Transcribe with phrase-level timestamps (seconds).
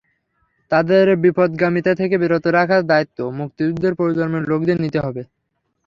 [0.71, 5.21] তাদের বিপথগামিতা থেকে বিরত রাখার দায়িত্ব মুক্তিযুদ্ধের প্রজন্মের লোকদের নিতে হবে।